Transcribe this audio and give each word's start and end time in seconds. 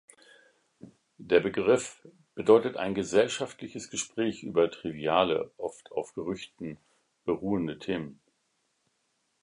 Der 1.19 1.41
Begriff 1.41 2.07
bedeutet 2.33 2.75
ein 2.75 2.95
gesellschaftliches 2.95 3.91
Gespräch 3.91 4.41
über 4.41 4.71
triviale, 4.71 5.51
oft 5.59 5.91
auf 5.91 6.15
Gerüchten 6.15 6.79
beruhende 7.23 7.77
Themen. 7.77 8.19